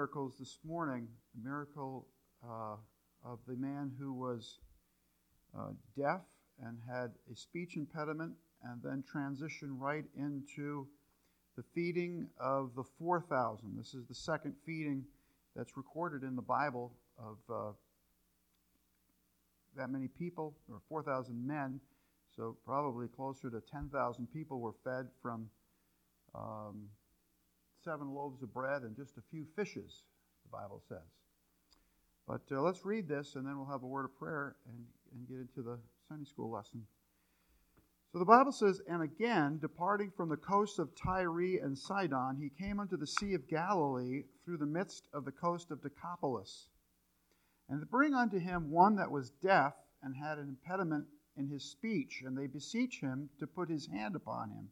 [0.00, 1.06] miracles this morning.
[1.34, 2.06] The miracle
[2.42, 2.76] uh,
[3.22, 4.56] of the man who was
[5.54, 6.22] uh, deaf
[6.64, 8.32] and had a speech impediment,
[8.64, 10.86] and then transition right into
[11.54, 13.76] the feeding of the 4,000.
[13.76, 15.04] This is the second feeding
[15.54, 17.72] that's recorded in the Bible of uh,
[19.76, 21.78] that many people, or 4,000 men.
[22.34, 25.50] So probably closer to 10,000 people were fed from
[26.34, 26.88] um,
[27.84, 30.02] seven loaves of bread and just a few fishes,
[30.44, 30.98] the Bible says.
[32.26, 35.28] But uh, let's read this, and then we'll have a word of prayer and, and
[35.28, 36.86] get into the Sunday school lesson.
[38.12, 42.50] So the Bible says, And again, departing from the coast of Tyre and Sidon, he
[42.50, 46.68] came unto the Sea of Galilee through the midst of the coast of Decapolis.
[47.68, 52.22] And bring unto him one that was deaf and had an impediment in his speech,
[52.24, 54.68] and they beseech him to put his hand upon him.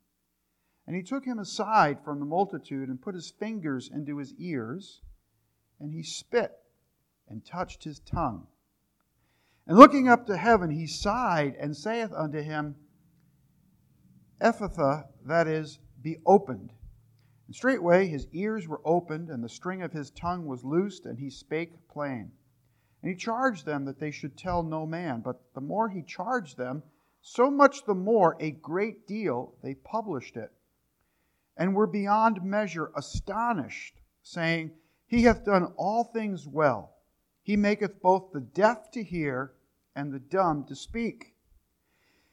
[0.88, 5.02] And he took him aside from the multitude and put his fingers into his ears,
[5.78, 6.51] and he spit
[7.28, 8.47] and touched his tongue.
[9.67, 12.75] And looking up to heaven, he sighed and saith unto him,
[14.41, 16.72] Ephphatha, that is, be opened.
[17.48, 21.19] And straightway his ears were opened, and the string of his tongue was loosed, and
[21.19, 22.33] he spake plain.
[23.02, 25.20] And he charged them that they should tell no man.
[25.20, 26.83] But the more he charged them,
[27.20, 30.50] so much the more a great deal they published it
[31.59, 34.70] and were beyond measure astonished, saying,
[35.06, 36.95] He hath done all things well.
[37.42, 39.53] He maketh both the deaf to hear
[39.95, 41.34] and the dumb to speak.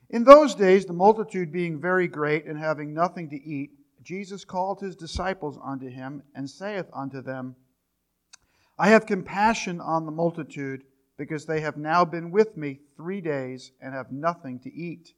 [0.09, 3.71] In those days, the multitude being very great and having nothing to eat,
[4.03, 7.55] Jesus called his disciples unto him and saith unto them,
[8.77, 10.83] I have compassion on the multitude,
[11.17, 15.13] because they have now been with me three days and have nothing to eat.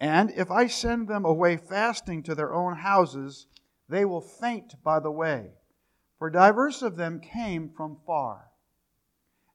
[0.00, 3.46] And if I send them away fasting to their own houses,
[3.88, 5.52] they will faint by the way,
[6.18, 8.50] for divers of them came from far.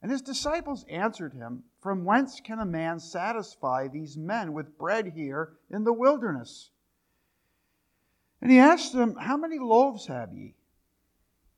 [0.02, 5.14] And his disciples answered him, From whence can a man satisfy these men with bread
[5.16, 6.72] here in the wilderness?
[8.42, 10.56] And he asked them, How many loaves have ye?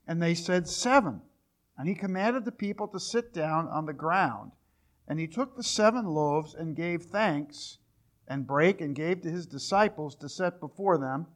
[0.06, 1.22] And they said, Seven.
[1.78, 4.52] And he commanded the people to sit down on the ground.
[5.08, 7.80] And he took the seven loaves and gave thanks
[8.28, 11.28] and brake and gave to his disciples to set before them.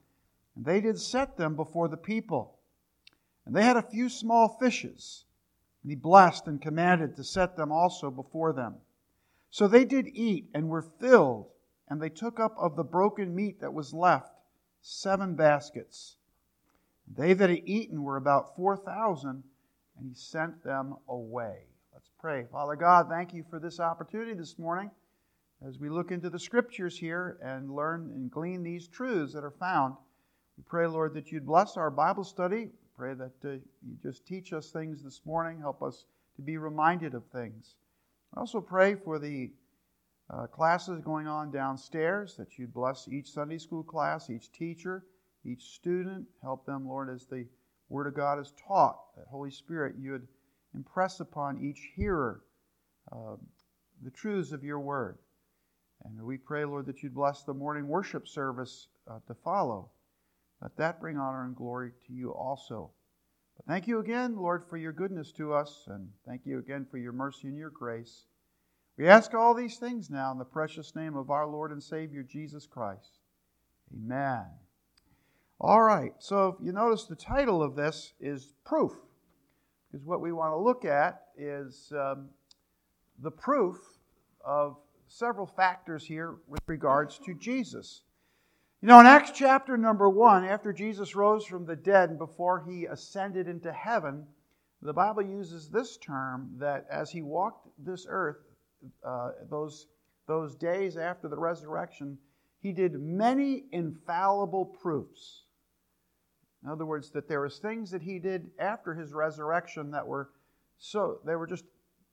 [0.55, 2.57] And they did set them before the people.
[3.45, 5.25] And they had a few small fishes.
[5.83, 8.75] And he blessed and commanded to set them also before them.
[9.51, 11.47] So they did eat and were filled,
[11.87, 14.31] and they took up of the broken meat that was left
[14.81, 16.17] seven baskets.
[17.15, 19.43] They that had eaten were about four thousand,
[19.97, 21.63] and he sent them away.
[21.93, 22.45] Let's pray.
[22.51, 24.91] Father God, thank you for this opportunity this morning
[25.67, 29.51] as we look into the scriptures here and learn and glean these truths that are
[29.51, 29.95] found.
[30.57, 32.69] We pray, Lord, that you'd bless our Bible study.
[32.97, 36.05] Pray that uh, you just teach us things this morning, help us
[36.35, 37.75] to be reminded of things.
[38.35, 39.51] I also pray for the
[40.29, 45.05] uh, classes going on downstairs, that you'd bless each Sunday school class, each teacher,
[45.45, 46.25] each student.
[46.41, 47.45] Help them, Lord, as the
[47.89, 50.27] Word of God is taught, that Holy Spirit, you would
[50.75, 52.43] impress upon each hearer
[53.11, 53.35] uh,
[54.03, 55.17] the truths of your Word.
[56.05, 59.89] And we pray, Lord, that you'd bless the morning worship service uh, to follow.
[60.61, 62.91] Let that bring honor and glory to you also.
[63.57, 66.97] But thank you again, Lord, for your goodness to us, and thank you again for
[66.97, 68.25] your mercy and your grace.
[68.97, 72.23] We ask all these things now in the precious name of our Lord and Savior,
[72.23, 73.19] Jesus Christ.
[73.93, 74.45] Amen.
[75.59, 78.93] All right, so you notice the title of this is Proof,
[79.91, 82.29] because what we want to look at is um,
[83.21, 83.77] the proof
[84.45, 84.77] of
[85.09, 88.03] several factors here with regards to Jesus.
[88.81, 92.63] You know, in Acts chapter number one, after Jesus rose from the dead and before
[92.65, 94.25] he ascended into heaven,
[94.81, 98.37] the Bible uses this term that as he walked this earth,
[99.03, 99.87] uh, those,
[100.27, 102.17] those days after the resurrection,
[102.61, 105.43] he did many infallible proofs.
[106.63, 110.29] In other words, that there was things that he did after his resurrection that were
[110.77, 111.65] so they were just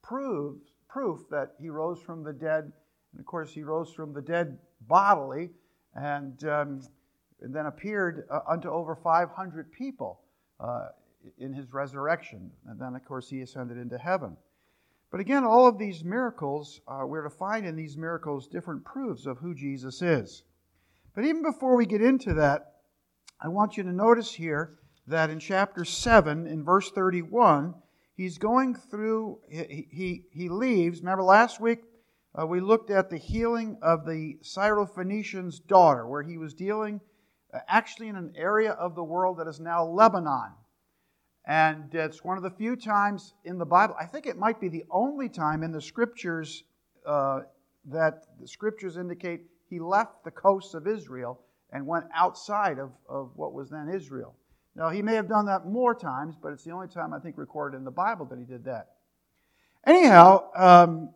[0.03, 0.57] proof
[0.89, 2.73] proof that he rose from the dead
[3.17, 5.49] and of course, he rose from the dead bodily
[5.95, 6.83] and, um,
[7.41, 10.21] and then appeared uh, unto over 500 people
[10.61, 10.89] uh,
[11.39, 12.51] in his resurrection.
[12.67, 14.37] And then, of course, he ascended into heaven.
[15.11, 19.25] But again, all of these miracles, uh, we're to find in these miracles different proofs
[19.25, 20.43] of who Jesus is.
[21.15, 22.75] But even before we get into that,
[23.41, 24.77] I want you to notice here
[25.07, 27.77] that in chapter 7, in verse 31,
[28.15, 31.01] he's going through, he, he, he leaves.
[31.01, 31.81] Remember last week
[32.39, 37.01] uh, we looked at the healing of the Syrophoenician's daughter, where he was dealing
[37.55, 40.53] uh, actually in an area of the world that is now Lebanon.
[41.47, 44.69] And it's one of the few times in the Bible, I think it might be
[44.69, 46.65] the only time in the scriptures
[47.07, 47.43] uh,
[47.87, 51.41] that the scriptures indicate he left the coasts of Israel
[51.71, 54.35] and went outside of, of what was then Israel.
[54.75, 57.39] Now, he may have done that more times, but it's the only time I think
[57.39, 58.89] recorded in the Bible that he did that.
[59.87, 61.11] Anyhow, um,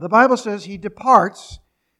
[0.00, 1.58] the Bible says he departs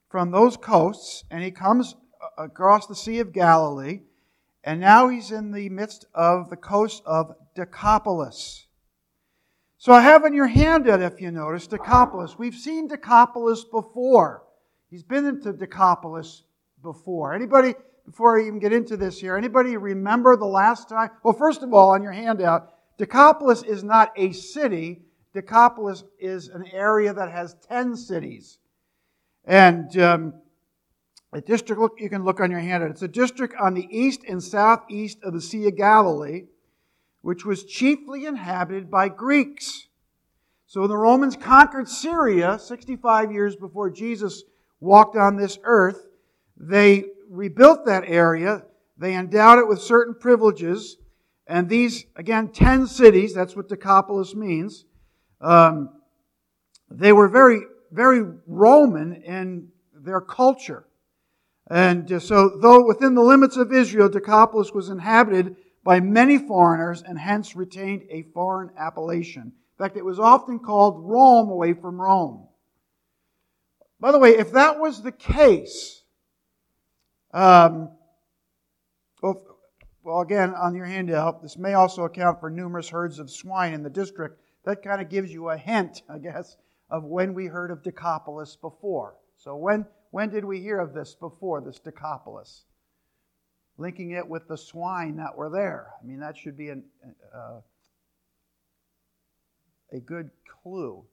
[0.09, 4.01] from those coasts and he comes uh, across the Sea of Galilee,
[4.65, 8.67] and now he's in the midst of the coast of Decapolis.
[9.79, 12.39] So I have in your handout, if you notice, Decapolis.
[12.39, 14.43] We've seen Decapolis before.
[14.91, 16.43] He's been into Decapolis
[16.83, 17.33] before.
[17.33, 17.75] Anybody,
[18.05, 21.11] before I even get into this here, anybody remember the last time?
[21.23, 25.01] Well, first of all, on your handout, Decapolis is not a city.
[25.33, 28.59] Decapolis is an area that has 10 cities.
[29.45, 30.35] And um,
[31.33, 34.23] a district, look, you can look on your hand, It's a district on the east
[34.29, 36.47] and southeast of the Sea of Galilee,
[37.23, 39.89] which was chiefly inhabited by Greeks.
[40.67, 44.43] So when the Romans conquered Syria 65 years before Jesus
[44.81, 46.07] walked on this earth,
[46.57, 48.65] they rebuilt that area.
[48.99, 50.97] They endowed it with certain privileges.
[51.47, 54.85] And these, again, 10 cities, that's what Decapolis means,
[55.41, 55.91] um,
[56.91, 60.85] they were very, very Roman in their culture.
[61.71, 67.03] And uh, so, though within the limits of Israel, Decapolis was inhabited by many foreigners
[67.03, 69.43] and hence retained a foreign appellation.
[69.43, 72.49] In fact, it was often called Rome away from Rome.
[74.01, 76.03] By the way, if that was the case,
[77.33, 77.91] um,
[79.23, 79.43] well,
[80.03, 83.83] well, again, on your handout, this may also account for numerous herds of swine in
[83.83, 84.41] the district.
[84.65, 86.57] That kind of gives you a hint, I guess,
[86.91, 89.17] of when we heard of Decapolis before.
[89.37, 92.65] So, when when did we hear of this before, this Decapolis?
[93.79, 95.93] Linking it with the swine that were there.
[96.03, 96.85] I mean, that should be an,
[97.35, 97.61] uh,
[99.93, 100.31] a good
[100.63, 101.05] clue.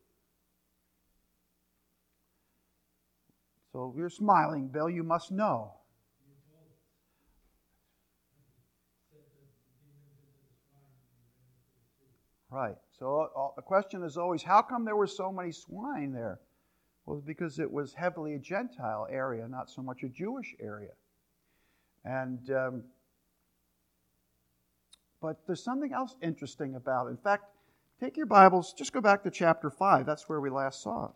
[3.71, 5.73] So you're smiling, Bill, you must know.
[12.49, 12.75] Right.
[12.99, 16.39] So uh, the question is always how come there were so many swine there?
[17.05, 20.91] Well, because it was heavily a Gentile area, not so much a Jewish area.
[22.03, 22.83] And um,
[25.21, 27.11] but there's something else interesting about it.
[27.11, 27.45] In fact,
[27.99, 30.05] take your Bibles, just go back to chapter 5.
[30.05, 31.11] That's where we last saw it.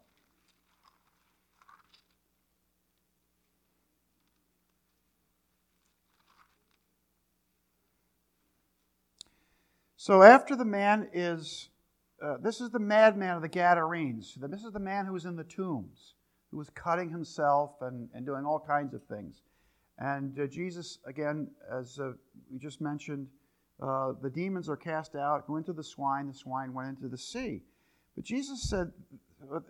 [9.98, 11.69] So after the man is
[12.21, 14.38] uh, this is the madman of the Gadarenes.
[14.39, 16.15] This is the man who was in the tombs,
[16.51, 19.41] who was cutting himself and, and doing all kinds of things.
[19.97, 22.12] And uh, Jesus, again, as uh,
[22.51, 23.27] we just mentioned,
[23.81, 27.18] uh, the demons are cast out, go into the swine, the swine went into the
[27.18, 27.63] sea.
[28.15, 28.91] But Jesus said,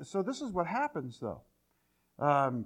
[0.03, 1.42] so this is what happens though.
[2.19, 2.65] Um,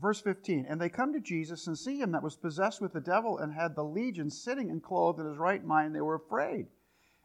[0.00, 3.00] verse 15, and they come to Jesus and see him that was possessed with the
[3.00, 5.94] devil and had the legion sitting and clothed in his right mind.
[5.94, 6.66] They were afraid.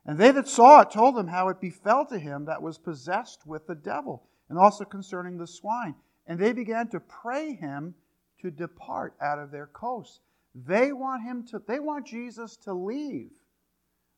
[0.05, 3.45] And they that saw it told them how it befell to him that was possessed
[3.45, 5.95] with the devil, and also concerning the swine.
[6.25, 7.93] And they began to pray him
[8.41, 10.19] to depart out of their coasts.
[10.55, 13.31] They want him to, they want Jesus to leave.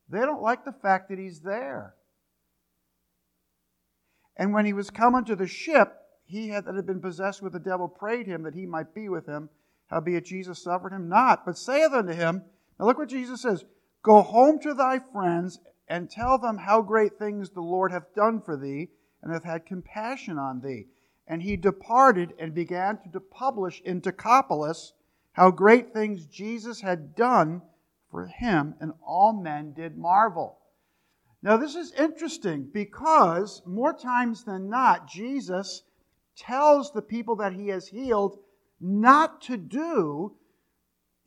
[0.09, 1.95] They don't like the fact that he's there.
[4.37, 5.93] And when he was come to the ship,
[6.25, 9.09] he had, that had been possessed with the devil prayed him that he might be
[9.09, 9.49] with him.
[9.87, 12.43] Howbeit Jesus suffered him not, but saith unto him,
[12.79, 13.65] Now look what Jesus says
[14.01, 18.41] Go home to thy friends and tell them how great things the Lord hath done
[18.41, 18.89] for thee,
[19.21, 20.87] and hath had compassion on thee.
[21.27, 24.93] And he departed and began to publish in Decapolis
[25.33, 27.61] how great things Jesus had done
[28.09, 30.59] for him, and all men did marvel.
[31.41, 35.83] Now, this is interesting because more times than not, Jesus
[36.37, 38.39] tells the people that he has healed
[38.79, 40.35] not to do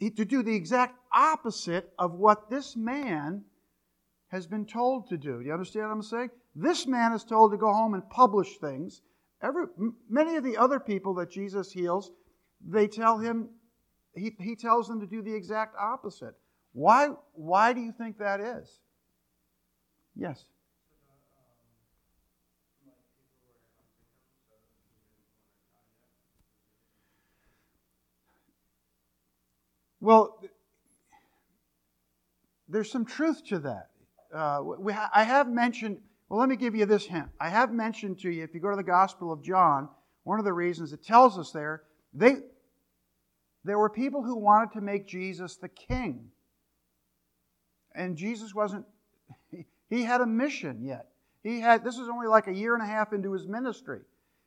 [0.00, 3.44] to do the exact opposite of what this man
[4.28, 5.38] has been told to do.
[5.38, 6.30] Do you understand what I'm saying?
[6.54, 9.02] This man is told to go home and publish things.
[9.42, 9.66] Every,
[10.09, 12.11] many of the other people that Jesus heals,
[12.66, 13.50] they tell him,
[14.14, 16.35] he, he tells them to do the exact opposite.
[16.73, 18.80] Why, why do you think that is?
[20.16, 20.45] Yes.
[30.00, 30.40] Well,
[32.68, 33.90] there's some truth to that
[34.35, 37.28] uh, we ha- I have mentioned, well, let me give you this hint.
[37.40, 39.88] I have mentioned to you, if you go to the Gospel of John,
[40.25, 42.37] one of the reasons it tells us there, they,
[43.64, 46.30] there were people who wanted to make Jesus the king.
[47.97, 48.85] and Jesus wasn't,
[49.88, 51.09] he had a mission yet.
[51.42, 54.00] He had, this is only like a year and a half into his ministry.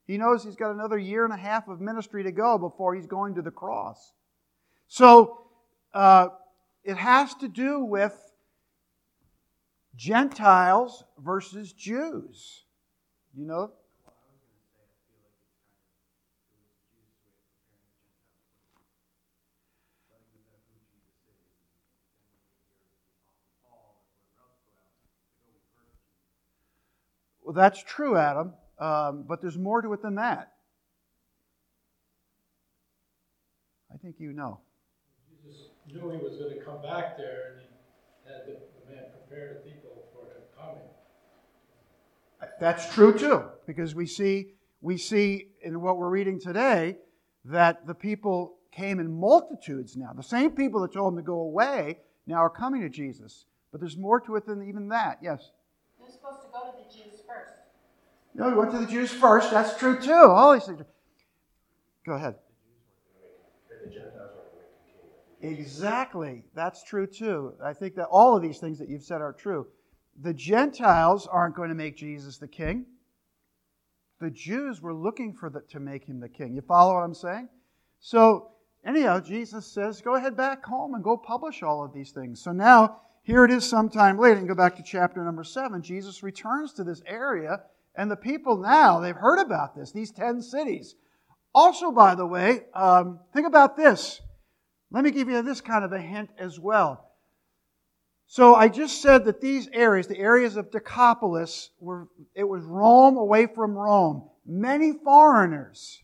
[0.05, 3.05] He knows he's got another year and a half of ministry to go before he's
[3.05, 4.13] going to the cross.
[4.87, 5.41] So
[5.93, 6.29] uh,
[6.83, 8.13] it has to do with
[9.99, 12.63] Gentiles versus Jews.
[13.35, 13.71] You know?
[27.43, 30.53] Well, that's true, Adam, um, but there's more to it than that.
[33.93, 34.61] I think you know.
[35.43, 38.68] Jesus knew he was going to come back there, and he had the,
[42.59, 46.97] That's true too, because we see we see in what we're reading today
[47.45, 50.11] that the people came in multitudes now.
[50.13, 53.45] The same people that told him to go away now are coming to Jesus.
[53.71, 55.19] But there's more to it than even that.
[55.21, 55.51] Yes.
[55.97, 57.53] He was supposed to go to the Jews first.
[58.35, 59.51] No, he went to the Jews first.
[59.51, 60.11] That's true too.
[60.11, 60.81] All these things.
[62.05, 62.35] Go ahead.
[65.41, 66.43] Exactly.
[66.53, 67.53] That's true too.
[67.63, 69.67] I think that all of these things that you've said are true.
[70.21, 72.85] The Gentiles aren't going to make Jesus the king.
[74.19, 76.53] The Jews were looking for the, to make him the king.
[76.53, 77.47] You follow what I'm saying?
[78.01, 78.51] So,
[78.85, 82.41] anyhow, Jesus says, go ahead back home and go publish all of these things.
[82.41, 85.81] So now, here it is sometime later, and go back to chapter number seven.
[85.81, 87.61] Jesus returns to this area,
[87.95, 90.95] and the people now, they've heard about this, these 10 cities.
[91.55, 94.19] Also, by the way, um, think about this.
[94.91, 97.05] Let me give you this kind of a hint as well.
[98.27, 103.17] So I just said that these areas, the areas of Decapolis, were it was Rome
[103.17, 104.29] away from Rome.
[104.45, 106.01] Many foreigners.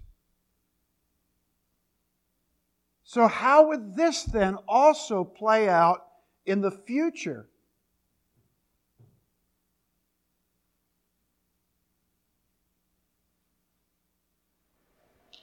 [3.04, 6.06] So how would this then also play out
[6.46, 7.48] in the future?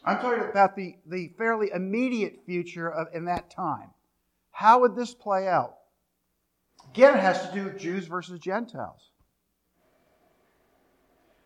[0.05, 3.91] I'm talking about the, the fairly immediate future of, in that time.
[4.51, 5.75] How would this play out?
[6.91, 9.11] Again, it has to do with Jews versus Gentiles.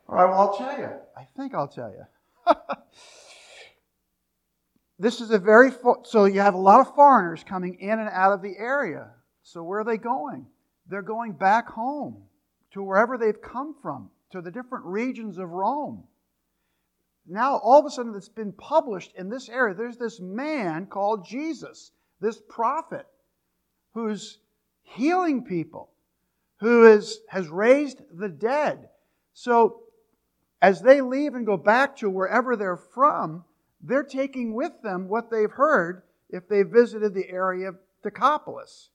[0.09, 0.89] All right, well, I'll tell you.
[1.17, 2.55] I think I'll tell you.
[4.99, 5.71] this is a very,
[6.05, 9.11] so you have a lot of foreigners coming in and out of the area.
[9.43, 10.47] So where are they going?
[10.89, 12.23] They're going back home
[12.73, 16.05] to wherever they've come from, to the different regions of Rome
[17.27, 19.75] now all of a sudden it's been published in this area.
[19.75, 21.91] There's this man called Jesus,
[22.21, 23.07] this prophet,
[23.95, 24.39] who's
[24.83, 25.91] healing people,
[26.61, 28.89] who is, has raised the dead.
[29.33, 29.83] So
[30.63, 33.45] as they leave and go back to wherever they're from,
[33.83, 38.91] they're taking with them what they've heard if they visited the area of Decapolis.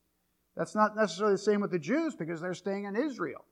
[0.56, 3.46] That's not necessarily the same with the Jews because they're staying in Israel.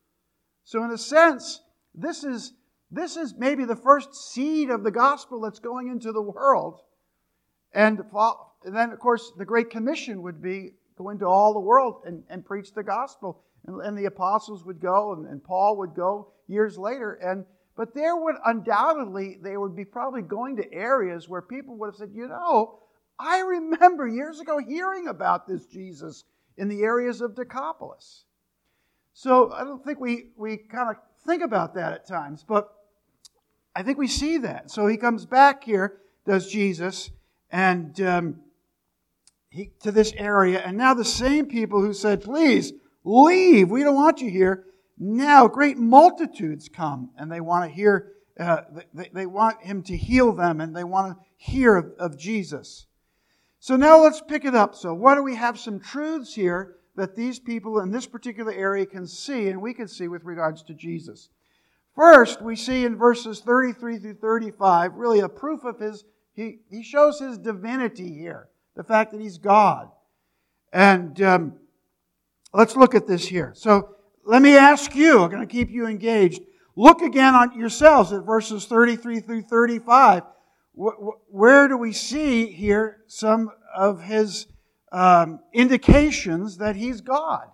[0.64, 1.62] So, in a sense,
[1.96, 2.54] this is
[2.92, 6.82] this is maybe the first seed of the gospel that's going into the world.
[7.74, 8.00] And,
[8.66, 12.46] then, of course, the Great Commission would be go into all the world and, and
[12.46, 13.44] preach the gospel.
[13.68, 17.14] And, and the apostles would go, and, and Paul would go years later.
[17.14, 21.88] And but there would undoubtedly they would be probably going to areas where people would
[21.88, 22.80] have said, you know,
[23.18, 26.26] I remember years ago hearing about this Jesus
[26.58, 28.26] in the areas of Decapolis.
[29.14, 32.70] So I don't think we, we kind of think about that at times, but
[33.80, 34.70] I think we see that.
[34.70, 37.12] So he comes back here, does Jesus,
[37.50, 38.42] and um,
[39.50, 40.60] he, to this area.
[40.60, 42.74] And now the same people who said, please
[43.06, 44.66] leave, we don't want you here,
[44.98, 49.96] now great multitudes come and they want to hear, uh, they, they want him to
[49.96, 52.86] heal them and they want to hear of, of Jesus.
[53.62, 54.76] So now let's pick it up.
[54.76, 58.86] So, what do we have some truths here that these people in this particular area
[58.86, 61.30] can see and we can see with regards to Jesus?
[62.00, 66.82] First, we see in verses 33 through 35 really a proof of his, he, he
[66.82, 69.90] shows his divinity here, the fact that he's God.
[70.72, 71.56] And um,
[72.54, 73.52] let's look at this here.
[73.54, 76.42] So let me ask you, I'm going to keep you engaged.
[76.78, 80.24] Look again on yourselves at verses 33 through 35.
[80.76, 84.48] Where do we see here some of his
[84.94, 87.50] um, indications that he's God?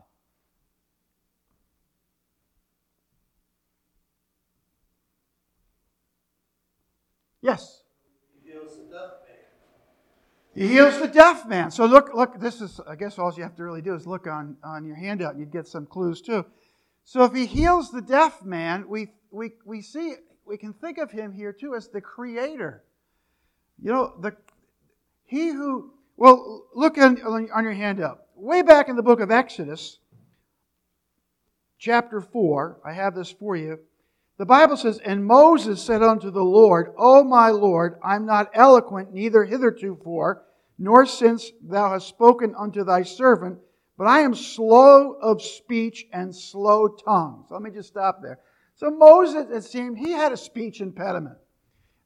[7.45, 7.83] Yes.
[8.43, 9.37] He heals the deaf man.
[10.55, 11.69] He heals the deaf man.
[11.69, 14.25] So look, look, this is, I guess all you have to really do is look
[14.25, 16.43] on, on your handout and you'd get some clues too.
[17.03, 21.11] So if he heals the deaf man, we, we, we see, we can think of
[21.11, 22.83] him here too as the creator.
[23.79, 24.35] You know, the,
[25.25, 28.23] he who, well, look on, on your handout.
[28.35, 29.99] Way back in the book of Exodus,
[31.77, 33.81] chapter 4, I have this for you.
[34.37, 39.13] The Bible says, And Moses said unto the Lord, O my Lord, I'm not eloquent,
[39.13, 40.43] neither hitherto for,
[40.77, 43.59] nor since thou hast spoken unto thy servant,
[43.97, 47.45] but I am slow of speech and slow tongue.
[47.47, 48.39] So let me just stop there.
[48.75, 51.37] So Moses, it seemed, he had a speech impediment.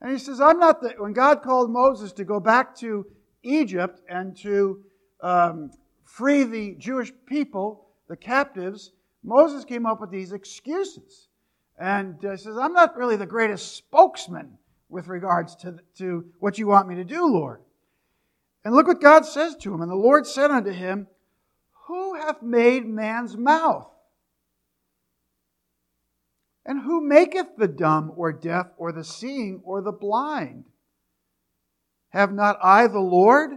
[0.02, 3.08] And he says, I'm not the, when God called Moses to go back to
[3.42, 4.84] Egypt and to
[5.22, 5.72] um,
[6.04, 8.92] free the Jewish people, the captives,
[9.24, 11.29] Moses came up with these excuses.
[11.80, 14.58] And uh, says, I'm not really the greatest spokesman
[14.90, 17.62] with regards to, to what you want me to do, Lord.
[18.66, 19.82] And look what God says to him.
[19.82, 21.08] And the Lord said unto him,
[21.88, 23.90] Who hath made man's mouth?
[26.66, 30.66] And who maketh the dumb or deaf or the seeing or the blind?
[32.10, 33.52] Have not I the Lord?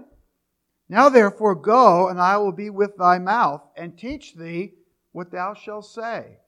[0.88, 4.74] Now therefore go, and I will be with thy mouth, and teach thee
[5.10, 6.38] what thou shalt say.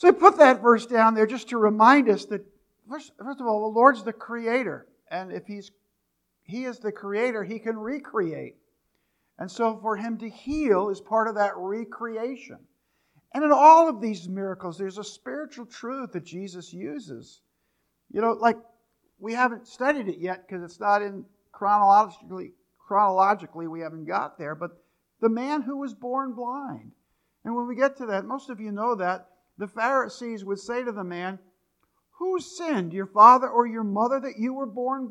[0.00, 2.40] So I put that verse down there just to remind us that,
[2.88, 4.86] first, first of all, the Lord's the creator.
[5.10, 5.72] And if he's,
[6.42, 8.56] he is the creator, he can recreate.
[9.38, 12.60] And so for him to heal is part of that recreation.
[13.34, 17.42] And in all of these miracles, there's a spiritual truth that Jesus uses.
[18.10, 18.56] You know, like
[19.18, 22.52] we haven't studied it yet because it's not in chronologically,
[22.88, 24.70] chronologically, we haven't got there, but
[25.20, 26.92] the man who was born blind.
[27.44, 29.26] And when we get to that, most of you know that,
[29.60, 31.38] the Pharisees would say to the man,
[32.12, 35.10] Who sinned, your father or your mother, that you were born,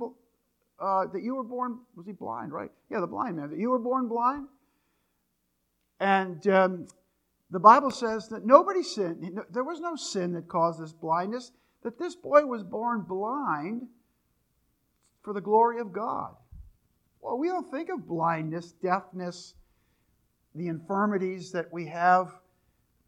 [0.80, 2.72] uh, that you were born, was he blind, right?
[2.90, 4.48] Yeah, the blind man, that you were born blind?
[6.00, 6.88] And um,
[7.52, 9.40] the Bible says that nobody sinned.
[9.52, 11.52] There was no sin that caused this blindness,
[11.84, 13.84] that this boy was born blind
[15.22, 16.36] for the glory of God.
[17.22, 19.54] Well, we don't think of blindness, deafness,
[20.56, 22.34] the infirmities that we have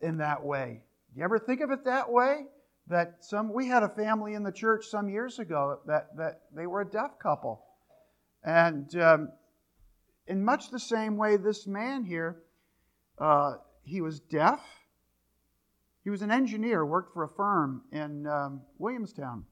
[0.01, 0.81] in that way.
[1.13, 2.45] Do you ever think of it that way?
[2.87, 6.67] That some we had a family in the church some years ago that, that they
[6.67, 7.63] were a deaf couple.
[8.43, 9.29] And um,
[10.27, 12.43] in much the same way, this man here,
[13.17, 14.61] uh, he was deaf.
[16.03, 19.45] He was an engineer, worked for a firm in um, Williamstown,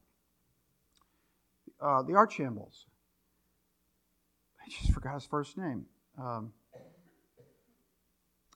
[1.80, 2.86] uh, the Archamballs.
[4.60, 5.86] I just forgot his first name.
[6.18, 6.52] Um,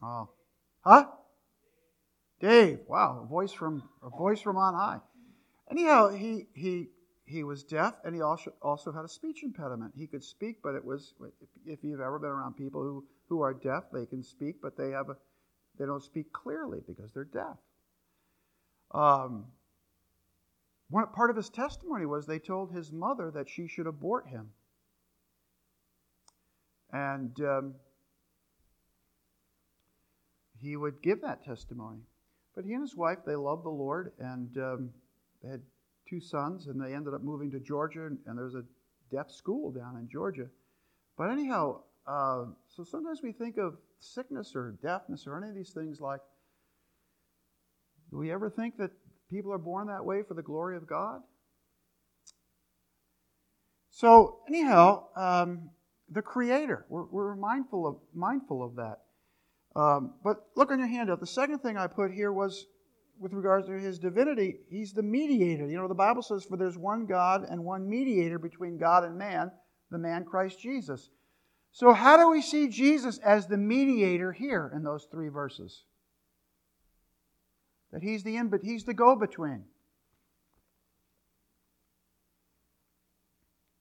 [0.03, 0.31] oh,
[0.81, 1.07] huh?
[2.45, 2.81] Dave.
[2.89, 5.01] Wow, a voice from a voice from on high.
[5.71, 6.91] Anyhow, he he
[7.25, 9.95] he was deaf, and he also also had a speech impediment.
[9.97, 11.15] He could speak, but it was
[11.65, 14.91] if you've ever been around people who who are deaf, they can speak, but they
[14.91, 15.17] have a
[15.79, 17.57] they don't speak clearly because they're deaf.
[18.91, 19.47] Um,
[20.91, 24.51] one part of his testimony was they told his mother that she should abort him.
[26.93, 27.75] And um,
[30.61, 32.03] he would give that testimony.
[32.55, 34.91] But he and his wife, they loved the Lord, and um,
[35.43, 35.63] they had
[36.09, 38.65] two sons, and they ended up moving to Georgia, and, and there's a
[39.11, 40.47] deaf school down in Georgia.
[41.17, 45.71] But anyhow, uh, so sometimes we think of sickness or deafness or any of these
[45.71, 46.21] things like,
[48.11, 48.91] do we ever think that
[49.31, 51.23] people are born that way for the glory of God?
[53.91, 55.71] So anyhow, um,
[56.11, 59.04] the Creator, we're, we're, mindful of mindful of that.
[59.77, 61.21] Um, but look on your handout.
[61.21, 62.67] The second thing I put here was
[63.19, 64.61] with regards to his divinity.
[64.69, 65.69] He's the mediator.
[65.69, 69.17] You know, the Bible says, "For there's one God and one mediator between God and
[69.17, 69.51] man,
[69.91, 71.11] the man Christ Jesus."
[71.73, 75.85] So, how do we see Jesus as the mediator here in those three verses?
[77.91, 79.65] That he's the in, but he's the go-between.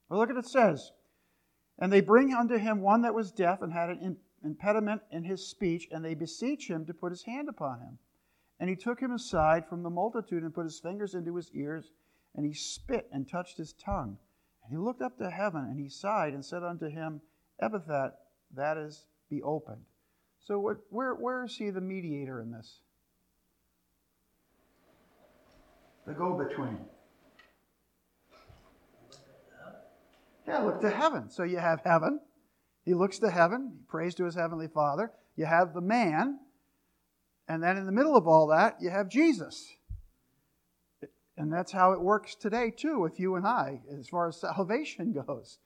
[0.10, 0.92] Well, look at it says,
[1.80, 5.46] and they bring unto him one that was deaf and had an impediment in his
[5.46, 7.98] speech, and they beseech him to put his hand upon him.
[8.60, 11.92] And he took him aside from the multitude and put his fingers into his ears,
[12.36, 14.18] and he spit and touched his tongue.
[14.64, 17.22] And he looked up to heaven, and he sighed and said unto him,
[17.62, 18.14] Ephphatha,
[18.56, 19.82] that is, be opened.
[20.40, 22.80] So, what, where, where is he the mediator in this?
[26.06, 26.80] The go between.
[30.48, 31.30] Yeah, look to heaven.
[31.30, 32.20] So you have heaven.
[32.84, 33.72] He looks to heaven.
[33.78, 35.12] He prays to his heavenly Father.
[35.36, 36.40] You have the man.
[37.48, 39.76] And then in the middle of all that, you have Jesus.
[41.38, 45.14] And that's how it works today, too, with you and I, as far as salvation
[45.28, 45.58] goes.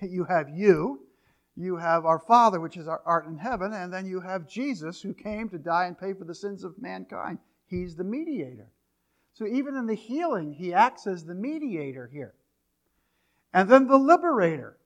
[0.00, 1.06] You have you,
[1.56, 5.00] you have our Father, which is our art in heaven, and then you have Jesus,
[5.00, 7.38] who came to die and pay for the sins of mankind.
[7.66, 8.68] He's the mediator.
[9.32, 12.34] So even in the healing, he acts as the mediator here.
[13.52, 14.76] And then the liberator.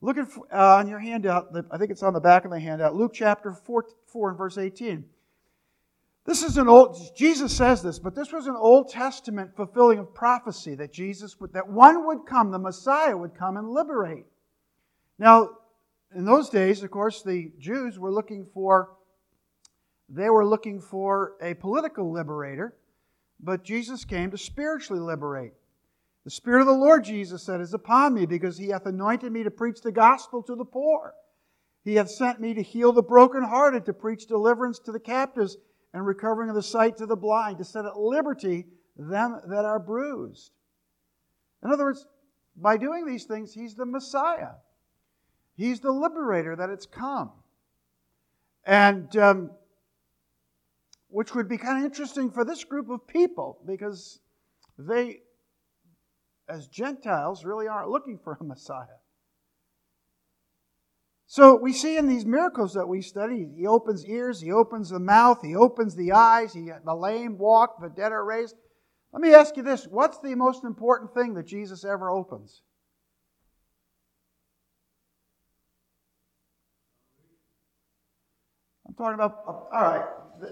[0.00, 2.94] Look at uh, on your handout, I think it's on the back of the handout,
[2.94, 5.04] Luke chapter 4, 4 and verse 18.
[6.24, 10.14] This is an old, Jesus says this, but this was an Old Testament fulfilling of
[10.14, 14.26] prophecy that Jesus would, that one would come, the Messiah would come and liberate.
[15.18, 15.48] Now,
[16.14, 18.90] in those days, of course, the Jews were looking for,
[20.10, 22.76] they were looking for a political liberator,
[23.40, 25.54] but Jesus came to spiritually liberate.
[26.28, 29.44] The Spirit of the Lord, Jesus said, is upon me because he hath anointed me
[29.44, 31.14] to preach the gospel to the poor.
[31.84, 35.56] He hath sent me to heal the brokenhearted, to preach deliverance to the captives,
[35.94, 39.78] and recovering of the sight to the blind, to set at liberty them that are
[39.78, 40.50] bruised.
[41.64, 42.04] In other words,
[42.54, 44.56] by doing these things, he's the Messiah.
[45.56, 47.32] He's the liberator that it's come.
[48.66, 49.50] And um,
[51.08, 54.20] which would be kind of interesting for this group of people because
[54.76, 55.20] they,
[56.48, 58.98] as Gentiles, really aren't looking for a Messiah.
[61.30, 64.98] So we see in these miracles that we study, he opens ears, he opens the
[64.98, 68.56] mouth, he opens the eyes, he, the lame walk, the dead are raised.
[69.12, 72.62] Let me ask you this what's the most important thing that Jesus ever opens?
[78.86, 80.06] I'm talking about, all right,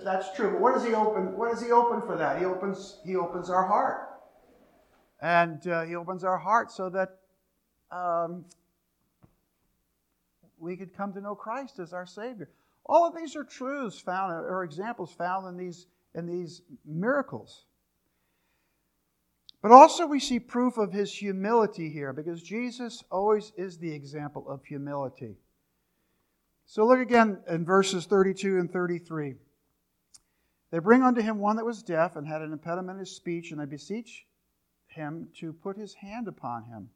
[0.04, 0.52] that's true.
[0.52, 1.38] But what does he open?
[1.38, 2.38] What does he open for that?
[2.38, 4.15] He opens, he opens our heart.
[5.20, 7.18] And uh, he opens our hearts so that
[7.90, 8.44] um,
[10.59, 12.50] we could come to know Christ as our Savior.
[12.85, 17.64] All of these are truths found, or examples found in these, in these miracles.
[19.62, 24.48] But also, we see proof of his humility here because Jesus always is the example
[24.48, 25.37] of humility.
[26.66, 29.35] So, look again in verses 32 and 33.
[30.70, 33.50] They bring unto him one that was deaf and had an impediment in his speech,
[33.50, 34.25] and they beseech
[34.96, 36.90] him to put his hand upon him.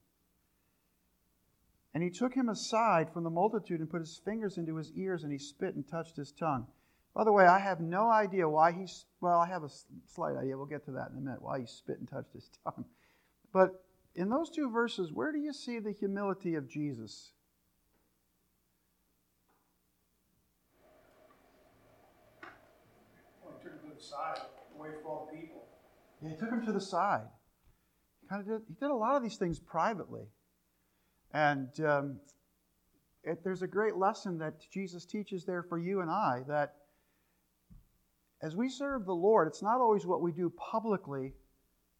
[1.94, 5.22] And he took him aside from the multitude and put his fingers into his ears,
[5.22, 6.66] and he spit and touched his tongue.
[7.14, 8.86] By the way, I have no idea why he,
[9.20, 9.70] well, I have a
[10.06, 10.56] slight idea.
[10.56, 12.84] We'll get to that in a minute, why he spit and touched his tongue.
[13.52, 13.84] But
[14.14, 17.32] in those two verses, where do you see the humility of Jesus?
[23.42, 24.38] Well, he took him to the side,
[24.78, 25.64] away from all the people.
[26.22, 27.26] Yeah, he took him to the side.
[28.30, 30.28] He kind of did, he did a lot of these things privately.
[31.32, 32.20] And um,
[33.24, 36.74] it, there's a great lesson that Jesus teaches there for you and I that
[38.42, 41.34] as we serve the Lord, it's not always what we do publicly,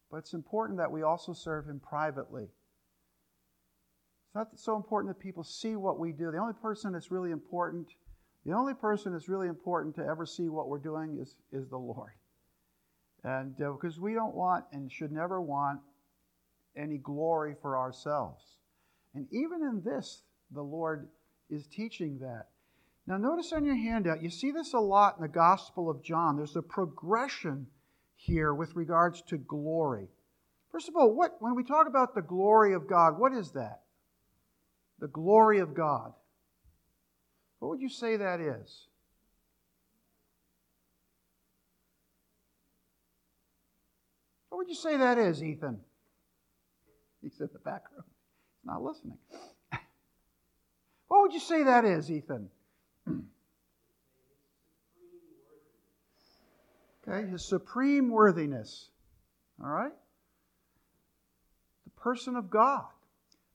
[0.09, 2.43] but it's important that we also serve Him privately.
[2.43, 6.31] It's not so important that people see what we do.
[6.31, 7.89] The only person that's really important,
[8.45, 11.77] the only person that's really important to ever see what we're doing is, is the
[11.77, 12.13] Lord.
[13.23, 15.81] And uh, because we don't want and should never want
[16.75, 18.43] any glory for ourselves.
[19.13, 21.09] And even in this, the Lord
[21.49, 22.47] is teaching that.
[23.07, 26.37] Now, notice on your handout, you see this a lot in the Gospel of John.
[26.37, 27.67] There's a progression
[28.15, 30.07] here with regards to glory.
[30.71, 33.81] First of all, what, when we talk about the glory of God, what is that?
[34.99, 36.13] The glory of God.
[37.59, 38.87] What would you say that is?
[44.49, 45.79] What would you say that is, Ethan?
[47.23, 48.03] He's in the back row
[48.63, 49.17] not listening.
[51.07, 52.49] what would you say that is, Ethan?
[57.07, 58.89] Okay, his supreme worthiness.
[59.59, 59.91] All right?
[61.83, 62.85] The person of God.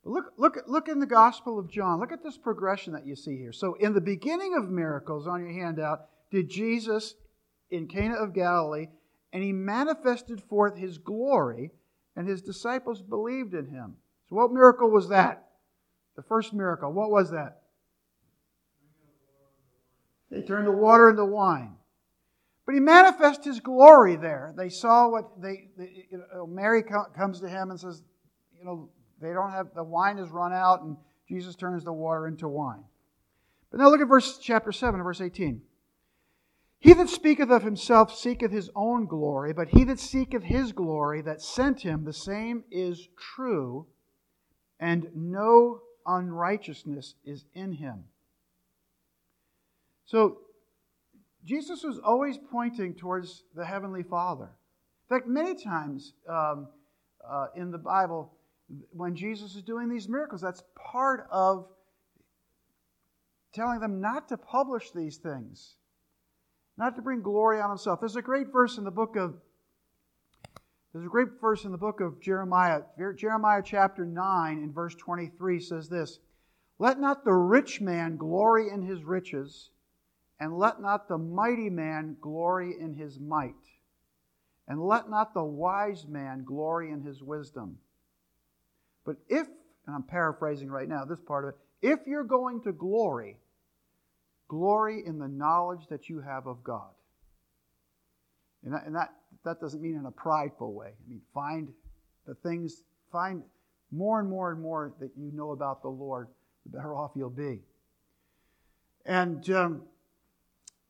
[0.03, 2.01] Look, look, look in the Gospel of John.
[2.01, 3.53] Look at this progression that you see here.
[3.53, 7.15] So, in the beginning of miracles on your handout, did Jesus
[7.71, 8.89] in Cana of Galilee,
[9.33, 11.71] and he manifested forth his glory,
[12.17, 13.97] and his disciples believed in him.
[14.29, 15.49] So, what miracle was that?
[16.17, 16.93] The first miracle.
[16.93, 17.63] What was that?
[20.31, 21.77] They turned the water into wine.
[22.65, 24.53] But he manifests his glory there.
[24.57, 28.03] They saw what they, they you know, Mary comes to him and says,
[28.59, 30.97] you know, they don't have, the wine has run out, and
[31.29, 32.83] Jesus turns the water into wine.
[33.71, 35.63] But now look at verse chapter 7, verse 18.
[36.79, 41.23] He that speaketh of himself seeketh his own glory, but he that seeketh his glory
[41.23, 43.87] that sent him, the same is true,
[44.79, 48.05] and no unrighteousness is in him.
[50.05, 50.39] So,
[51.45, 54.51] Jesus was always pointing towards the Heavenly Father.
[55.09, 56.69] In fact, many times um,
[57.29, 58.33] uh, in the Bible,
[58.91, 61.69] when Jesus is doing these miracles, that's part of
[63.55, 65.77] telling them not to publish these things,
[66.77, 68.01] not to bring glory on himself.
[68.01, 69.35] There's a great verse in the book of
[70.97, 72.81] there's a great verse in the book of Jeremiah.
[73.17, 76.21] Jeremiah chapter 9 in verse 23 says this
[76.79, 79.69] Let not the rich man glory in his riches,
[80.41, 83.53] And let not the mighty man glory in his might,
[84.67, 87.77] and let not the wise man glory in his wisdom.
[89.05, 89.47] But if,
[89.87, 93.37] and I'm paraphrasing right now this part of it, if you're going to glory,
[94.49, 96.91] glory in the knowledge that you have of God.
[98.65, 99.13] And that, and that,
[99.45, 100.89] that doesn't mean in a prideful way.
[100.89, 101.69] I mean, find
[102.27, 102.83] the things,
[103.13, 103.43] find
[103.93, 106.29] more and more and more that you know about the Lord,
[106.65, 107.61] the better off you'll be.
[109.05, 109.83] And um,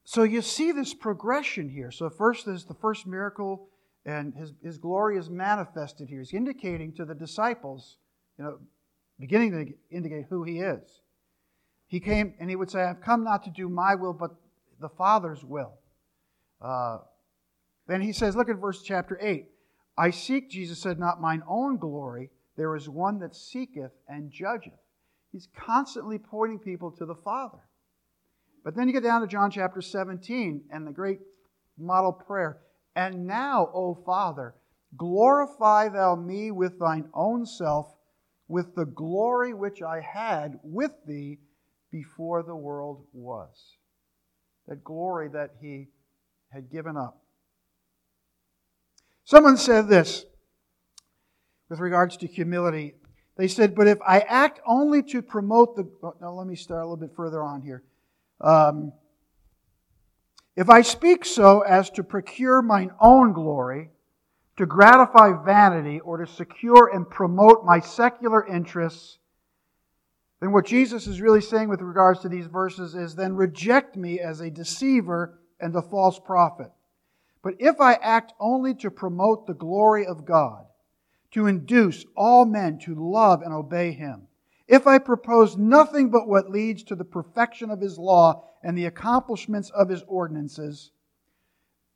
[0.04, 1.90] so you see this progression here.
[1.90, 3.68] So first there's the first miracle,
[4.06, 6.20] and his, his glory is manifested here.
[6.20, 7.98] He's indicating to the disciples,
[8.38, 8.58] you know,
[9.18, 11.02] beginning to indicate who he is.
[11.96, 14.32] He came and he would say, I've come not to do my will, but
[14.82, 15.72] the Father's will.
[16.60, 16.98] Uh,
[17.88, 19.46] then he says, look at verse chapter 8.
[19.96, 22.28] I seek, Jesus said, not mine own glory.
[22.54, 24.78] There is one that seeketh and judgeth.
[25.32, 27.62] He's constantly pointing people to the Father.
[28.62, 31.20] But then you get down to John chapter 17 and the great
[31.78, 32.58] model prayer.
[32.94, 34.54] And now, O Father,
[34.98, 37.94] glorify thou me with thine own self,
[38.48, 41.38] with the glory which I had with thee
[41.96, 43.76] before the world was.
[44.68, 45.88] That glory that he
[46.50, 47.22] had given up.
[49.24, 50.26] Someone said this
[51.70, 52.96] with regards to humility.
[53.38, 55.88] They said, But if I act only to promote the.
[56.02, 57.82] Oh, now, let me start a little bit further on here.
[58.42, 58.92] Um,
[60.54, 63.90] if I speak so as to procure mine own glory,
[64.58, 69.18] to gratify vanity, or to secure and promote my secular interests,
[70.40, 74.20] then what Jesus is really saying with regards to these verses is then reject me
[74.20, 76.70] as a deceiver and a false prophet.
[77.42, 80.66] But if I act only to promote the glory of God,
[81.32, 84.28] to induce all men to love and obey Him,
[84.68, 88.86] if I propose nothing but what leads to the perfection of His law and the
[88.86, 90.90] accomplishments of His ordinances,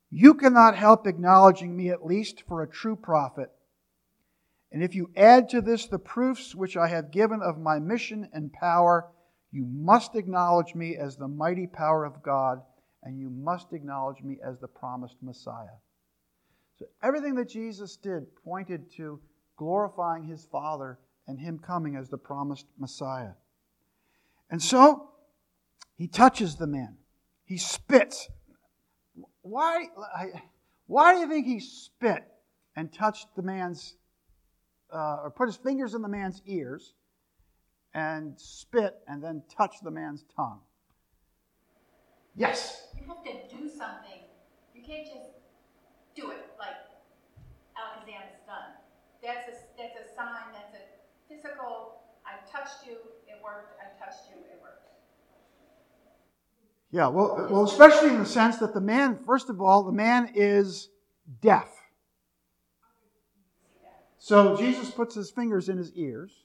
[0.09, 3.51] you cannot help acknowledging me at least for a true prophet.
[4.73, 8.29] And if you add to this the proofs which I have given of my mission
[8.33, 9.11] and power,
[9.51, 12.63] you must acknowledge me as the mighty power of God
[13.03, 15.79] and you must acknowledge me as the promised Messiah.
[16.79, 19.21] So everything that Jesus did pointed to
[19.57, 23.33] glorifying his Father and him coming as the promised Messiah.
[24.51, 25.11] And so
[25.97, 26.97] he touches the man.
[27.45, 28.29] He spits.
[29.43, 29.87] Why,
[30.87, 32.25] why do you think he spit
[32.77, 33.97] and touched the man's,
[34.93, 36.95] uh, or put his fingers in the man's ears
[37.95, 40.61] and spit and then touch the man's tongue?
[42.37, 42.89] Yes.
[42.99, 44.21] You have to do something.
[44.75, 45.31] You can't just
[46.15, 46.77] do it like
[48.31, 48.71] has done.
[49.23, 50.85] That's a, that's a sign, that's a
[51.29, 52.95] physical, I touched you,
[53.29, 54.87] it worked, I touched you, it worked.
[56.91, 60.33] Yeah, well, well, especially in the sense that the man, first of all, the man
[60.35, 60.89] is
[61.41, 61.69] deaf.
[64.23, 66.45] So Jesus puts his fingers in his ears,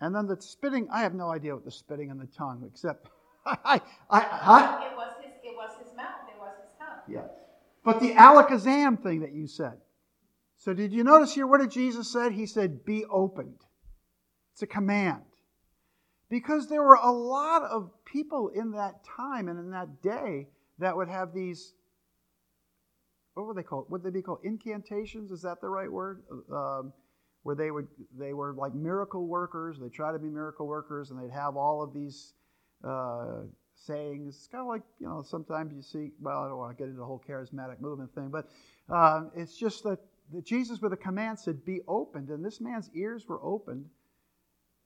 [0.00, 3.08] and then the spitting, I have no idea what the spitting in the tongue, except
[3.46, 6.98] I, I, I, It was his, it was his mouth, it was his tongue.
[7.08, 7.28] yeah.
[7.84, 9.78] But the alakazam thing that you said.
[10.56, 12.32] So did you notice here what did Jesus said?
[12.32, 13.60] He said, "Be opened."
[14.52, 15.22] It's a command.
[16.28, 20.96] Because there were a lot of people in that time and in that day that
[20.96, 21.74] would have these
[23.34, 23.86] what were they called?
[23.90, 25.30] Would they be called incantations?
[25.30, 26.22] Is that the right word?
[26.52, 26.92] Um,
[27.42, 29.78] where they would they were like miracle workers.
[29.78, 32.32] They try to be miracle workers, and they'd have all of these
[32.82, 33.42] uh,
[33.74, 34.36] sayings.
[34.36, 36.88] It's kind of like, you know, sometimes you see, well, I don't want to get
[36.88, 38.48] into the whole charismatic movement thing, but
[38.88, 39.98] uh, it's just that,
[40.32, 42.28] that Jesus, with a command, said, Be opened.
[42.30, 43.86] And this man's ears were opened,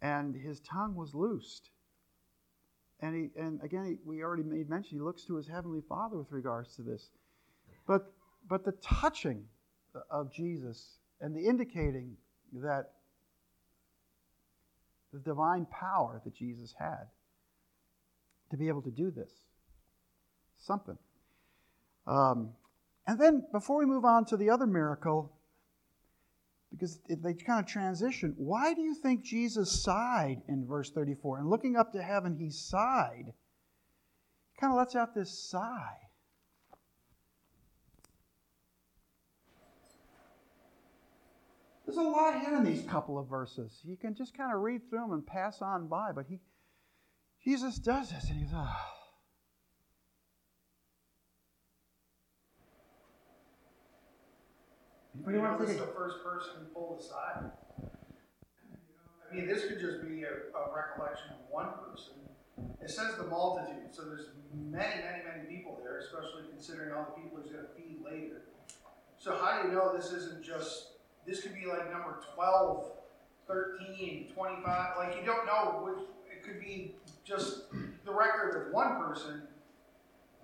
[0.02, 1.70] and his tongue was loosed.
[3.00, 6.18] And, he, and again, he, we already made mention, he looks to his heavenly Father
[6.18, 7.10] with regards to this.
[7.86, 8.12] But,
[8.48, 9.44] but the touching
[10.10, 12.16] of Jesus and the indicating
[12.52, 12.92] that
[15.12, 17.06] the divine power that Jesus had
[18.50, 19.30] to be able to do this.
[20.58, 20.98] Something.
[22.06, 22.50] Um,
[23.06, 25.32] and then, before we move on to the other miracle,
[26.70, 31.38] because they kind of transition, why do you think Jesus sighed in verse 34?
[31.38, 33.24] And looking up to heaven, he sighed.
[33.26, 35.96] He kind of lets out this sigh.
[41.88, 43.80] There's a lot here in these couple of verses.
[43.82, 46.38] You can just kind of read through them and pass on by, but he,
[47.42, 48.76] Jesus does this, and he's, ah.
[55.26, 55.30] oh.
[55.30, 57.52] You know, this is the first person pulled aside.
[59.32, 62.16] I mean, this could just be a, a recollection of one person,
[62.82, 67.22] It says the multitude, so there's many, many, many people there, especially considering all the
[67.22, 68.42] people he's going to feed later.
[69.16, 70.97] So how do you know this isn't just,
[71.28, 72.86] this could be like number 12,
[73.46, 77.64] 13, 25, like you don't know which, it could be just
[78.06, 79.42] the record of one person.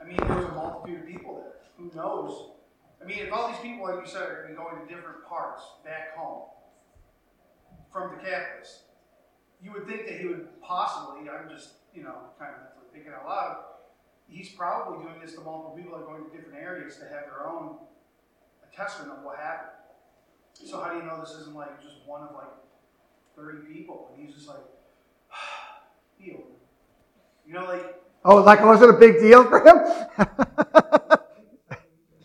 [0.01, 1.55] I mean, there was a multitude of people there.
[1.79, 2.51] Who knows?
[3.03, 4.95] I mean, if all these people, like you said, are going to be going to
[4.95, 6.49] different parts back home
[7.91, 8.83] from the campus,
[9.63, 13.27] you would think that he would possibly, I'm just, you know, kind of thinking out
[13.27, 13.57] loud,
[14.29, 17.25] he's probably doing this to multiple people that are going to different areas to have
[17.25, 17.77] their own
[18.75, 19.84] testament of what happened.
[20.63, 22.49] So how do you know this isn't like just one of like
[23.37, 24.15] 30 people?
[24.15, 24.59] And he's just like,
[26.19, 26.43] healed.
[27.47, 28.01] You know, like.
[28.25, 29.77] Oh, like was it a big deal for him?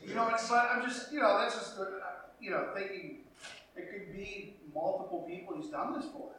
[0.08, 1.84] you know, it's like, I'm just, you know, that's just, uh,
[2.40, 3.18] you know, thinking
[3.76, 6.32] it could be multiple people he's done this for.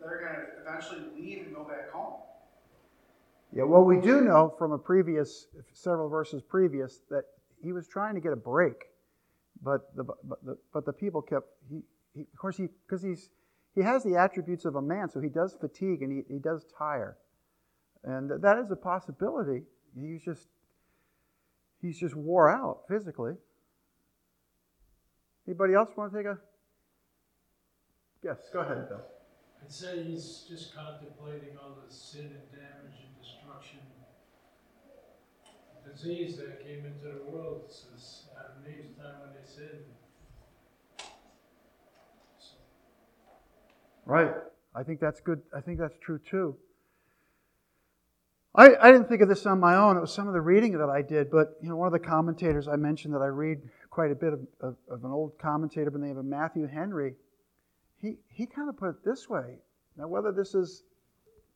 [0.00, 2.14] They're going to eventually leave and go back home.
[3.52, 7.24] Yeah, well, we do know from a previous, several verses previous, that
[7.62, 8.89] he was trying to get a break,
[9.62, 11.46] but the but the, but the people kept.
[11.68, 11.82] He,
[12.14, 13.30] he of course he because he's
[13.74, 16.64] he has the attributes of a man, so he does fatigue and he, he does
[16.76, 17.16] tire,
[18.04, 19.62] and that is a possibility.
[19.94, 20.48] He's just
[21.80, 23.34] he's just wore out physically.
[25.46, 26.38] Anybody else want to take a?
[28.22, 29.00] Yes, go ahead, Bill.
[29.62, 33.80] I'd say he's just contemplating all the sin and damage and destruction,
[35.92, 39.84] disease that came into the world since Adam and Eve's time when they sinned.
[44.06, 44.32] Right.
[44.74, 45.42] I think that's good.
[45.54, 46.56] I think that's true too.
[48.54, 49.96] I, I didn't think of this on my own.
[49.96, 52.00] It was some of the reading that I did, but you know, one of the
[52.00, 53.58] commentators I mentioned that I read
[53.90, 57.14] quite a bit of, of, of an old commentator by the name of Matthew Henry
[58.00, 59.58] he, he kind of put it this way.
[59.96, 60.82] Now, whether this is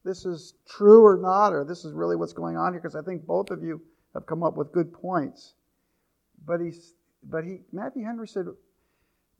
[0.04, 3.00] this is true or not, or this is really what's going on here, because I
[3.00, 3.80] think both of you
[4.14, 5.54] have come up with good points.
[6.46, 8.46] But he's but he Matthew Henry said,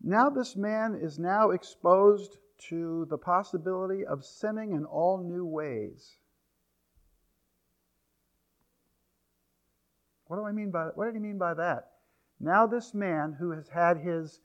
[0.03, 6.17] now this man is now exposed to the possibility of sinning in all new ways.
[10.27, 11.91] What do I mean by what did he mean by that?
[12.41, 14.41] Now this man who has had his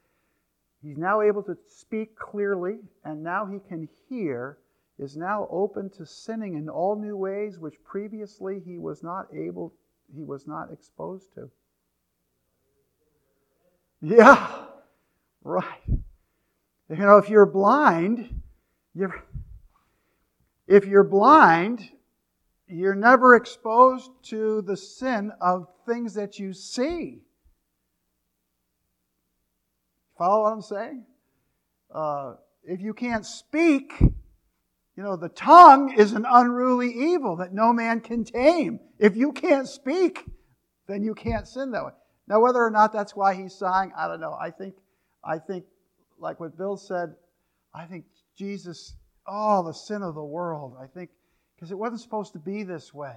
[0.82, 4.60] He's now able to speak clearly, and now he can hear,
[4.98, 9.74] is now open to sinning in all new ways which previously he was not able,
[10.15, 11.50] he was not exposed to.
[14.02, 14.65] Yeah,
[15.43, 15.82] right.
[15.88, 18.41] You know, if you're blind,
[18.93, 19.24] you're,
[20.67, 21.89] if you're blind,
[22.67, 27.22] you're never exposed to the sin of things that you see.
[30.17, 31.06] Follow what I'm saying?
[31.93, 33.93] Uh, if you can't speak,
[35.00, 38.82] you know, the tongue is an unruly evil that no man can tame.
[39.00, 40.26] If you can't speak,
[40.90, 41.92] then you can't sin that way.
[42.28, 44.34] Now, whether or not that's why he's sighing, I don't know.
[44.38, 44.76] I think,
[45.24, 45.64] I think,
[46.20, 47.16] like what Bill said,
[47.74, 48.08] I think
[48.38, 48.94] Jesus,
[49.26, 50.76] oh, the sin of the world.
[50.78, 51.12] I think,
[51.56, 53.16] because it wasn't supposed to be this way,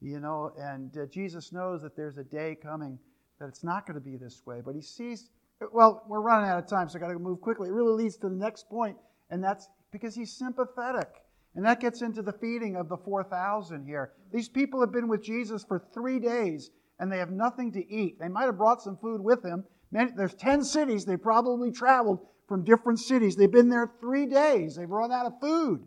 [0.00, 2.98] you know, and uh, Jesus knows that there's a day coming
[3.38, 5.28] that it's not going to be this way, but he sees
[5.72, 7.68] well, we're running out of time, so I got to move quickly.
[7.68, 8.96] It really leads to the next point,
[9.28, 11.08] and that's because he's sympathetic.
[11.54, 14.12] And that gets into the feeding of the 4,000 here.
[14.32, 18.18] These people have been with Jesus for three days, and they have nothing to eat.
[18.18, 19.64] They might have brought some food with them.
[19.92, 21.04] There's 10 cities.
[21.04, 23.36] They probably traveled from different cities.
[23.36, 24.76] They've been there three days.
[24.76, 25.86] They've run out of food.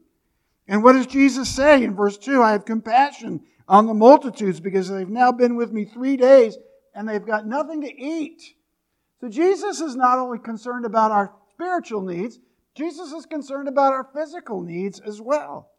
[0.68, 2.42] And what does Jesus say in verse 2?
[2.42, 6.58] I have compassion on the multitudes because they've now been with me three days
[6.94, 8.42] and they've got nothing to eat.
[9.22, 12.40] So Jesus is not only concerned about our spiritual needs,
[12.76, 15.72] Jesus is concerned about our physical needs as well.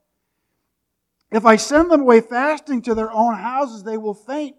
[1.31, 4.57] If I send them away fasting to their own houses, they will faint.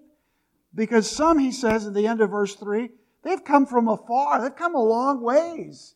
[0.76, 2.90] Because some, he says at the end of verse 3,
[3.24, 4.42] they've come from afar.
[4.42, 5.96] They've come a long ways.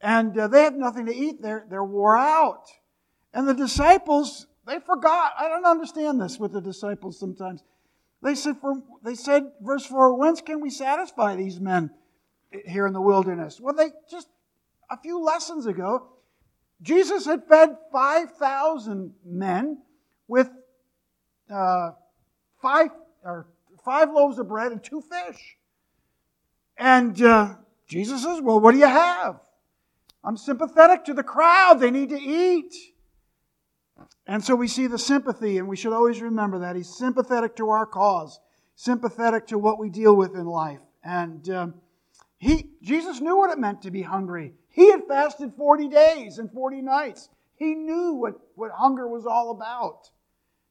[0.00, 1.40] And uh, they have nothing to eat.
[1.40, 2.66] They're, they're wore out.
[3.32, 5.32] And the disciples, they forgot.
[5.38, 7.62] I don't understand this with the disciples sometimes.
[8.22, 11.90] They said, for, they said, verse 4, whence can we satisfy these men
[12.66, 13.60] here in the wilderness?
[13.60, 14.28] Well, they just,
[14.90, 16.08] a few lessons ago,
[16.82, 19.82] Jesus had fed 5,000 men
[20.26, 20.50] with
[21.52, 21.90] uh,
[22.60, 22.90] five,
[23.24, 23.46] or
[23.84, 25.56] five loaves of bread and two fish.
[26.76, 29.40] And uh, Jesus says, Well, what do you have?
[30.24, 31.80] I'm sympathetic to the crowd.
[31.80, 32.74] They need to eat.
[34.26, 36.76] And so we see the sympathy, and we should always remember that.
[36.76, 38.38] He's sympathetic to our cause,
[38.76, 40.80] sympathetic to what we deal with in life.
[41.02, 41.74] And um,
[42.38, 44.54] he, Jesus knew what it meant to be hungry.
[44.70, 47.28] He had fasted 40 days and 40 nights.
[47.56, 50.10] He knew what, what hunger was all about.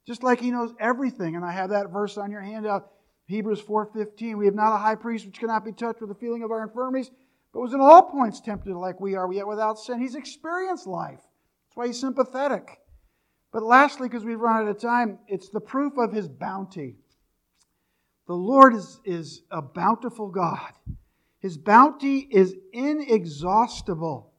[0.07, 1.35] Just like he knows everything.
[1.35, 2.91] And I have that verse on your handout,
[3.25, 4.37] Hebrews 4.15.
[4.37, 6.63] We have not a high priest which cannot be touched with the feeling of our
[6.63, 7.11] infirmities,
[7.53, 9.99] but was in all points tempted like we are, yet without sin.
[9.99, 11.19] He's experienced life.
[11.19, 12.79] That's why he's sympathetic.
[13.51, 16.95] But lastly, because we've run out of time, it's the proof of his bounty.
[18.27, 20.71] The Lord is, is a bountiful God.
[21.39, 24.33] His bounty is inexhaustible.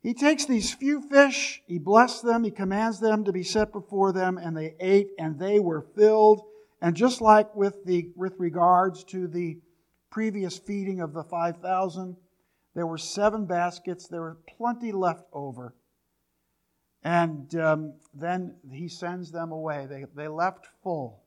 [0.00, 4.12] He takes these few fish, he blessed them, he commands them to be set before
[4.12, 6.42] them, and they ate, and they were filled.
[6.80, 9.58] And just like with, the, with regards to the
[10.10, 12.16] previous feeding of the 5,000,
[12.74, 15.74] there were seven baskets, there were plenty left over.
[17.02, 19.86] And um, then he sends them away.
[19.88, 21.24] They, they left full.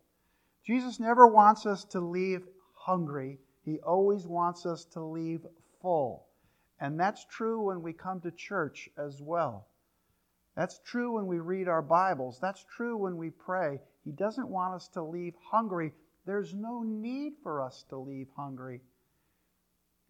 [0.66, 2.48] Jesus never wants us to leave
[2.90, 5.46] hungry, he always wants us to leave
[5.80, 6.26] full.
[6.80, 9.68] And that's true when we come to church as well.
[10.56, 12.40] That's true when we read our Bibles.
[12.40, 13.80] That's true when we pray.
[14.04, 15.94] He doesn't want us to leave hungry.
[16.26, 18.82] There's no need for us to leave hungry.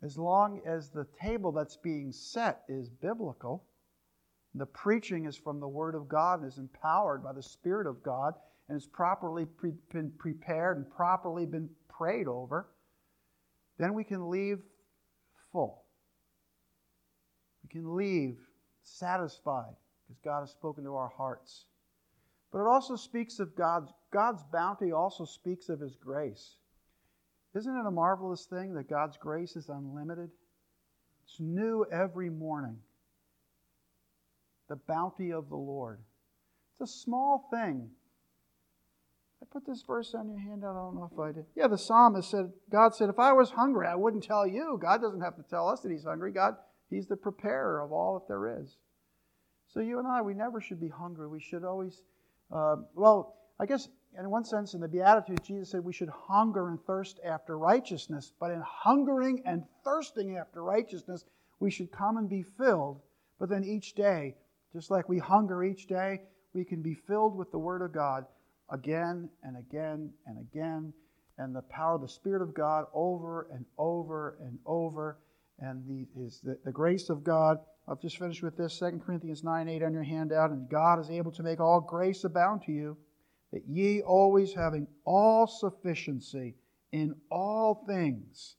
[0.01, 3.65] As long as the table that's being set is biblical,
[4.55, 8.01] the preaching is from the Word of God and is empowered by the Spirit of
[8.03, 8.35] God
[8.69, 11.69] and is properly pre- been prepared and properly been
[11.99, 12.65] prayed over,
[13.77, 14.59] then we can leave
[15.51, 15.83] full.
[17.63, 18.37] We can leave
[18.83, 19.75] satisfied
[20.07, 21.65] because God has spoken to our hearts.
[22.51, 26.55] But it also speaks of God's God's bounty also speaks of his grace.
[27.53, 30.31] Isn't it a marvelous thing that God's grace is unlimited?
[31.25, 32.77] It's new every morning.
[34.67, 35.99] The bounty of the Lord.
[36.79, 37.89] It's a small thing.
[39.41, 40.75] I put this verse on your handout.
[40.75, 41.45] I don't know if I did.
[41.55, 44.77] Yeah, the psalmist said, God said, if I was hungry, I wouldn't tell you.
[44.81, 46.31] God doesn't have to tell us that he's hungry.
[46.31, 46.55] God
[46.89, 48.77] He's the preparer of all that there is.
[49.67, 51.27] So you and I, we never should be hungry.
[51.27, 52.01] We should always,
[52.51, 53.87] uh, well, I guess
[54.17, 58.33] in one sense, in the Beatitudes, Jesus said we should hunger and thirst after righteousness.
[58.39, 61.25] But in hungering and thirsting after righteousness,
[61.59, 63.01] we should come and be filled.
[63.39, 64.35] But then each day,
[64.73, 66.21] just like we hunger each day,
[66.53, 68.25] we can be filled with the Word of God
[68.71, 70.93] again and again and again,
[71.37, 75.17] and the power of the Spirit of God over and over and over
[75.59, 76.05] and the,
[76.43, 77.57] the, the grace of God.
[77.87, 80.51] I'll just finish with this 2 Corinthians 9 8 on your handout.
[80.51, 82.97] And God is able to make all grace abound to you,
[83.51, 86.55] that ye always having all sufficiency
[86.91, 88.55] in all things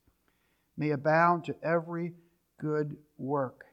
[0.77, 2.15] may abound to every
[2.59, 3.65] good work.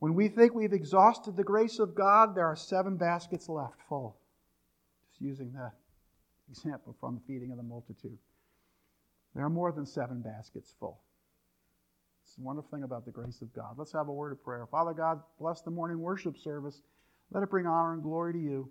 [0.00, 4.17] When we think we've exhausted the grace of God, there are seven baskets left full.
[5.20, 5.72] Using the
[6.50, 8.18] example from the feeding of the multitude.
[9.34, 11.00] There are more than seven baskets full.
[12.24, 13.74] It's the wonderful thing about the grace of God.
[13.76, 14.66] Let's have a word of prayer.
[14.70, 16.82] Father God, bless the morning worship service.
[17.30, 18.70] Let it bring honor and glory to you.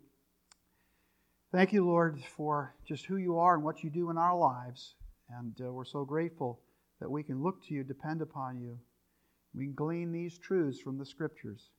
[1.52, 4.96] Thank you, Lord, for just who you are and what you do in our lives.
[5.30, 6.60] And uh, we're so grateful
[7.00, 8.78] that we can look to you, depend upon you.
[9.54, 11.70] We can glean these truths from the scriptures.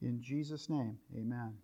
[0.00, 1.54] In Jesus' name, amen.